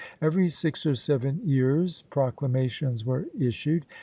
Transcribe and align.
Every 0.19 0.49
six 0.49 0.83
or 0.87 0.95
seven 0.95 1.41
years 1.47 2.01
proclamations 2.09 3.05
were 3.05 3.27
issued. 3.39 3.85